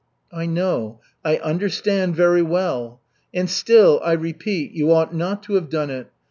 [0.31, 2.99] "I know, I understand very well.
[3.35, 6.07] And still, I repeat, you ought not to have done it.